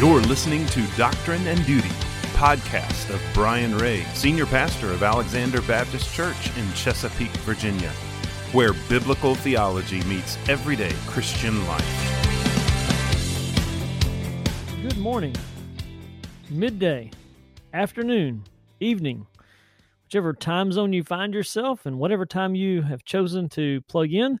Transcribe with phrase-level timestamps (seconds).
[0.00, 1.90] You're listening to Doctrine and Duty,
[2.32, 7.90] podcast of Brian Ray, senior pastor of Alexander Baptist Church in Chesapeake, Virginia,
[8.52, 11.84] where biblical theology meets everyday Christian life.
[14.80, 15.36] Good morning,
[16.48, 17.10] midday,
[17.74, 18.44] afternoon,
[18.80, 19.26] evening,
[20.06, 24.40] whichever time zone you find yourself and whatever time you have chosen to plug in.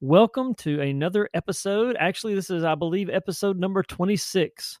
[0.00, 1.96] Welcome to another episode.
[1.98, 4.78] Actually, this is, I believe, episode number 26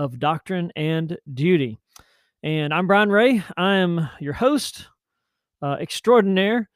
[0.00, 1.76] of Doctrine and Duty.
[2.42, 3.44] And I'm Brian Ray.
[3.58, 4.88] I am your host
[5.60, 6.70] uh, extraordinaire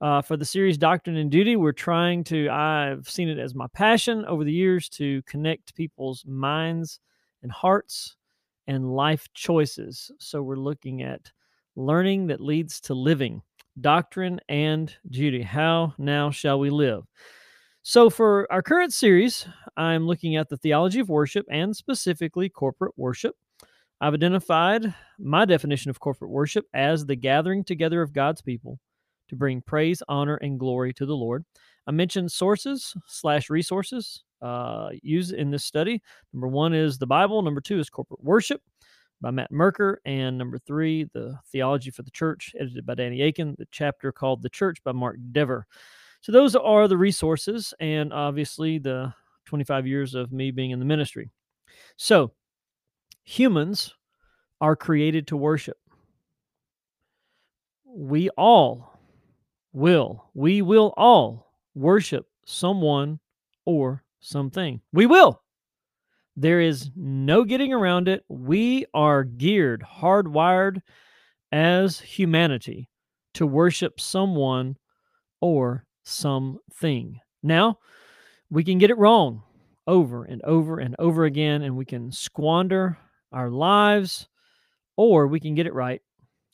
[0.00, 1.56] uh, for the series Doctrine and Duty.
[1.56, 6.24] We're trying to, I've seen it as my passion over the years to connect people's
[6.24, 7.00] minds
[7.42, 8.16] and hearts
[8.66, 10.10] and life choices.
[10.18, 11.30] So we're looking at
[11.76, 13.42] learning that leads to living,
[13.78, 15.42] doctrine and duty.
[15.42, 17.04] How now shall we live?
[17.82, 22.92] So, for our current series, I'm looking at the theology of worship and specifically corporate
[22.98, 23.36] worship.
[24.02, 28.78] I've identified my definition of corporate worship as the gathering together of God's people
[29.30, 31.44] to bring praise, honor, and glory to the Lord.
[31.86, 36.02] I mentioned sources slash resources uh, used in this study.
[36.34, 37.40] Number one is the Bible.
[37.40, 38.60] Number two is corporate worship
[39.22, 40.02] by Matt Merker.
[40.04, 44.42] And number three, the Theology for the Church, edited by Danny Akin, the chapter called
[44.42, 45.66] The Church by Mark Dever.
[46.20, 49.14] So those are the resources, and obviously the
[49.46, 51.30] 25 years of me being in the ministry.
[51.96, 52.32] So
[53.24, 53.94] humans
[54.60, 55.78] are created to worship.
[57.86, 59.00] We all
[59.72, 63.18] will, we will all worship someone
[63.64, 64.80] or something.
[64.92, 65.42] We will.
[66.36, 68.24] There is no getting around it.
[68.28, 70.80] We are geared, hardwired
[71.50, 72.88] as humanity
[73.34, 74.76] to worship someone
[75.40, 77.20] or something.
[77.42, 77.78] Now,
[78.50, 79.42] we can get it wrong
[79.86, 82.98] over and over and over again, and we can squander
[83.32, 84.28] our lives,
[84.96, 86.02] or we can get it right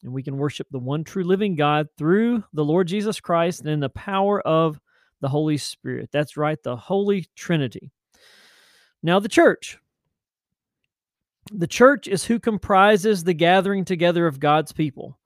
[0.07, 3.71] and we can worship the one true living God through the Lord Jesus Christ and
[3.71, 4.79] in the power of
[5.21, 6.11] the Holy Spirit.
[6.13, 7.91] That's right, the Holy Trinity.
[9.03, 9.79] Now, the church.
[11.53, 15.19] The church is who comprises the gathering together of God's people.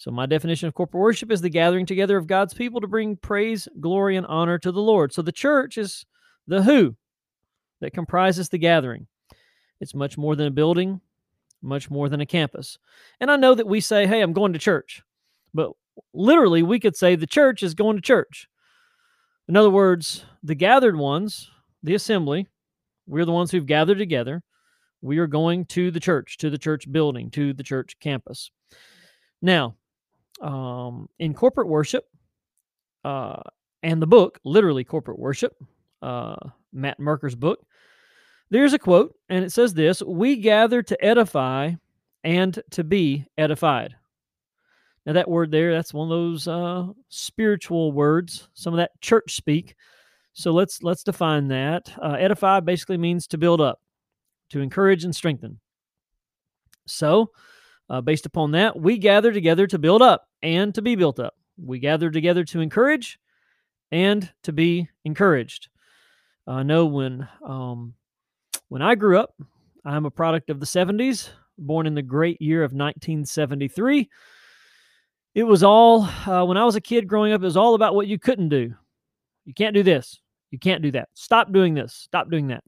[0.00, 3.16] So, my definition of corporate worship is the gathering together of God's people to bring
[3.16, 5.12] praise, glory, and honor to the Lord.
[5.12, 6.06] So, the church is
[6.46, 6.96] the who
[7.82, 9.08] that comprises the gathering.
[9.78, 11.02] It's much more than a building,
[11.60, 12.78] much more than a campus.
[13.20, 15.02] And I know that we say, hey, I'm going to church.
[15.52, 15.72] But
[16.14, 18.48] literally, we could say the church is going to church.
[19.48, 21.50] In other words, the gathered ones,
[21.82, 22.46] the assembly,
[23.06, 24.42] we're the ones who've gathered together.
[25.02, 28.50] We are going to the church, to the church building, to the church campus.
[29.42, 29.76] Now,
[30.40, 32.04] um, in corporate worship
[33.04, 33.40] uh,
[33.82, 35.54] and the book, literally corporate worship,
[36.02, 36.36] uh,
[36.72, 37.64] Matt Merker's book,
[38.50, 41.72] there's a quote, and it says this We gather to edify
[42.24, 43.94] and to be edified.
[45.06, 49.34] Now, that word there, that's one of those uh, spiritual words, some of that church
[49.34, 49.74] speak.
[50.32, 51.92] So let's let's define that.
[52.00, 53.80] Uh, edify basically means to build up,
[54.50, 55.60] to encourage and strengthen.
[56.86, 57.30] So,
[57.88, 61.34] uh, based upon that, we gather together to build up and to be built up.
[61.56, 63.18] We gather together to encourage
[63.90, 65.68] and to be encouraged.
[66.46, 67.94] I know when um,
[68.68, 69.34] when I grew up,
[69.84, 74.08] I'm a product of the 70s, born in the great year of 1973.
[75.34, 77.42] It was all uh, when I was a kid growing up.
[77.42, 78.74] It was all about what you couldn't do.
[79.44, 80.20] You can't do this.
[80.50, 81.08] You can't do that.
[81.14, 81.94] Stop doing this.
[81.94, 82.64] Stop doing that.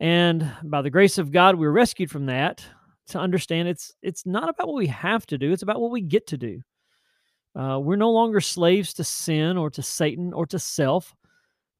[0.00, 2.64] And by the grace of God, we were rescued from that
[3.08, 6.00] to understand it's it's not about what we have to do; it's about what we
[6.00, 6.62] get to do.
[7.54, 11.14] Uh, we're no longer slaves to sin or to Satan or to self.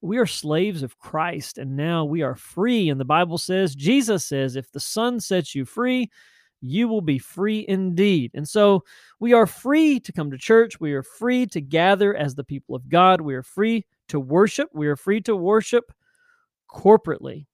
[0.01, 2.89] We are slaves of Christ, and now we are free.
[2.89, 6.11] And the Bible says, Jesus says, if the Son sets you free,
[6.61, 8.31] you will be free indeed.
[8.33, 8.83] And so
[9.19, 10.79] we are free to come to church.
[10.79, 13.21] We are free to gather as the people of God.
[13.21, 14.69] We are free to worship.
[14.73, 15.91] We are free to worship
[16.69, 17.45] corporately.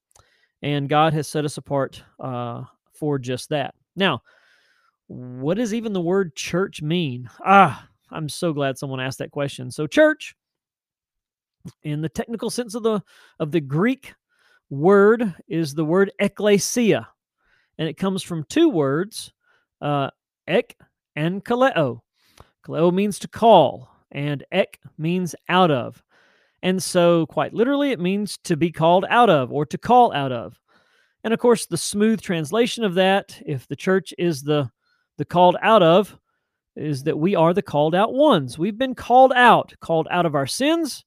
[0.62, 2.63] And God has set us apart uh,
[3.00, 3.74] for just that.
[3.96, 4.22] Now,
[5.07, 7.30] what does even the word church mean?
[7.44, 9.72] Ah, I'm so glad someone asked that question.
[9.72, 10.36] So, church,
[11.84, 13.01] in the technical sense of the
[13.40, 14.13] of the Greek
[14.69, 17.07] word, is the word ecclesia,
[17.78, 19.34] and it comes from two words,
[19.81, 20.10] uh,
[20.48, 20.75] ek
[21.16, 22.01] and kaleo.
[22.66, 26.04] Kaleo means to call, and ek means out of.
[26.62, 30.31] And so, quite literally, it means to be called out of or to call out
[30.31, 30.60] of.
[31.24, 34.69] And of course, the smooth translation of that, if the church is the
[35.18, 36.18] the called out of,
[36.77, 38.57] is that we are the called out ones.
[38.57, 41.04] We've been called out, called out of our sins,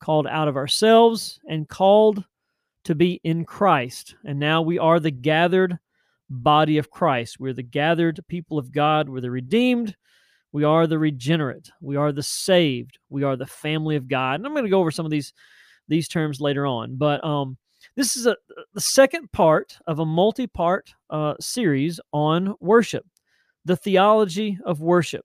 [0.00, 2.24] called out of ourselves, and called
[2.84, 4.16] to be in Christ.
[4.24, 5.78] And now we are the gathered
[6.28, 7.38] body of Christ.
[7.38, 9.08] We're the gathered people of God.
[9.08, 9.94] We're the redeemed.
[10.52, 11.70] We are the regenerate.
[11.80, 12.98] We are the saved.
[13.08, 14.34] We are the family of God.
[14.34, 15.32] And I'm going to go over some of these
[15.88, 16.96] these terms later on.
[16.96, 17.56] But um,
[17.96, 18.36] this is a
[18.72, 23.06] the second part of a multi-part uh, series on worship,
[23.64, 25.24] the theology of worship,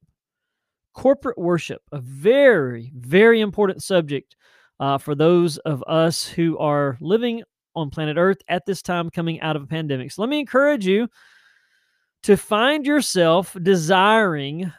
[0.94, 4.36] corporate worship, a very very important subject
[4.80, 7.44] uh, for those of us who are living
[7.76, 10.12] on planet Earth at this time coming out of a pandemic.
[10.12, 11.08] So let me encourage you
[12.24, 14.72] to find yourself desiring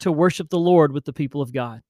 [0.00, 1.80] to worship the Lord with the people of God.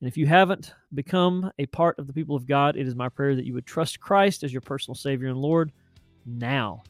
[0.00, 3.10] And if you haven't become a part of the people of God, it is my
[3.10, 5.72] prayer that you would trust Christ as your personal Savior and Lord
[6.24, 6.82] now.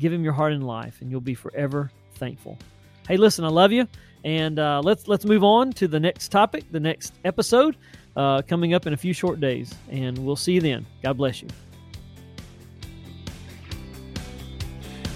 [0.00, 2.58] Give Him your heart and life, and you'll be forever thankful.
[3.06, 3.86] Hey, listen, I love you,
[4.24, 7.76] and uh, let's let's move on to the next topic, the next episode,
[8.16, 10.86] uh, coming up in a few short days, and we'll see you then.
[11.02, 11.48] God bless you.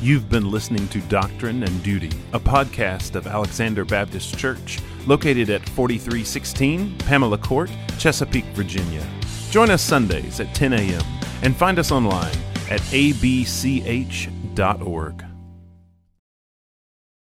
[0.02, 5.66] You've been listening to Doctrine and Duty, a podcast of Alexander Baptist Church, located at
[5.70, 9.04] 4316 Pamela Court, Chesapeake, Virginia.
[9.50, 11.02] Join us Sundays at 10 a.m.
[11.42, 12.36] and find us online
[12.70, 14.28] at abch.org.